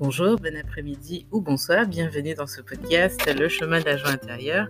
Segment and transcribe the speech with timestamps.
[0.00, 4.66] Bonjour, bon après-midi ou bonsoir, bienvenue dans ce podcast Le chemin de la joie intérieure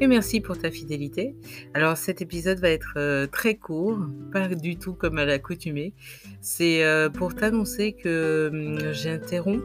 [0.00, 1.36] et merci pour ta fidélité.
[1.74, 4.00] Alors cet épisode va être euh, très court,
[4.32, 5.94] pas du tout comme à l'accoutumée.
[6.40, 9.62] C'est euh, pour t'annoncer que hum, j'interromps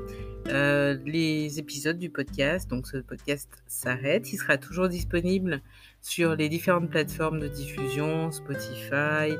[0.50, 2.70] euh, les épisodes du podcast.
[2.70, 4.32] Donc ce podcast s'arrête.
[4.32, 5.64] Il sera toujours disponible
[6.02, 9.36] sur les différentes plateformes de diffusion, Spotify,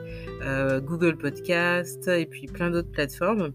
[0.82, 3.54] Google Podcast et puis plein d'autres plateformes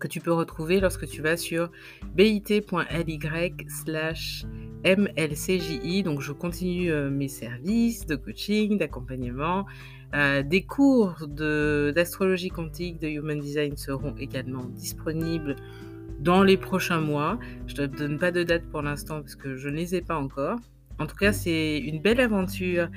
[0.00, 1.70] que tu peux retrouver lorsque tu vas sur
[2.14, 3.20] bit.ly
[3.68, 4.44] slash
[4.84, 6.02] mlcji.
[6.02, 9.66] Donc je continue euh, mes services de coaching, d'accompagnement.
[10.12, 15.54] Euh, des cours d'astrologie quantique, de human design seront également disponibles
[16.18, 17.38] dans les prochains mois.
[17.66, 20.00] Je ne te donne pas de date pour l'instant parce que je ne les ai
[20.00, 20.58] pas encore.
[20.98, 22.88] En tout cas, c'est une belle aventure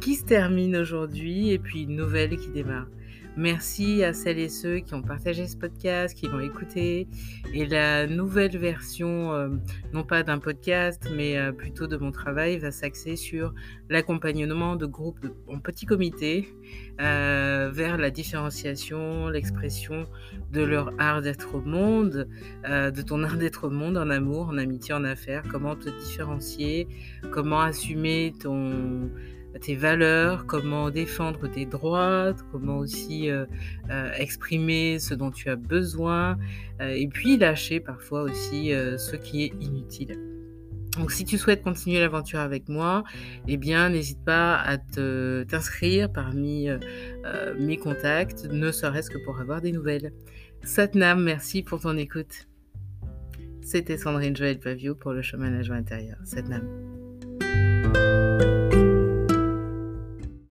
[0.00, 2.86] qui se termine aujourd'hui et puis une nouvelle qui démarre.
[3.36, 7.08] Merci à celles et ceux qui ont partagé ce podcast, qui l'ont écouté.
[7.54, 9.48] Et la nouvelle version, euh,
[9.94, 13.54] non pas d'un podcast, mais euh, plutôt de mon travail, va s'axer sur
[13.88, 16.46] l'accompagnement de groupes en petits comités
[17.00, 20.06] euh, vers la différenciation, l'expression
[20.52, 22.28] de leur art d'être au monde,
[22.64, 26.86] de ton art d'être au monde en amour, en amitié, en affaires, comment te différencier,
[27.30, 29.10] comment assumer ton
[29.60, 33.46] tes valeurs, comment défendre tes droits, comment aussi euh,
[33.90, 36.38] euh, exprimer ce dont tu as besoin,
[36.80, 40.18] euh, et puis lâcher parfois aussi ce qui est inutile.
[40.98, 43.02] Donc si tu souhaites continuer l'aventure avec moi,
[43.48, 46.68] eh bien n'hésite pas à t'inscrire parmi
[47.58, 50.12] mes contacts, ne serait-ce que pour avoir des nouvelles.
[50.64, 52.46] Satnam, merci pour ton écoute.
[53.62, 56.18] C'était Sandrine Joël Pavio pour le chemin joie intérieure.
[56.24, 56.62] Satnam.